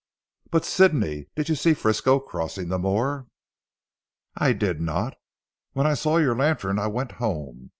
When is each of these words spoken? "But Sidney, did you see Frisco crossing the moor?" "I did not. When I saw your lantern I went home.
"But 0.49 0.65
Sidney, 0.65 1.27
did 1.35 1.47
you 1.47 1.53
see 1.53 1.75
Frisco 1.75 2.19
crossing 2.19 2.69
the 2.69 2.79
moor?" 2.79 3.27
"I 4.35 4.51
did 4.51 4.81
not. 4.81 5.13
When 5.73 5.85
I 5.85 5.93
saw 5.93 6.17
your 6.17 6.35
lantern 6.35 6.79
I 6.79 6.87
went 6.87 7.11
home. 7.21 7.69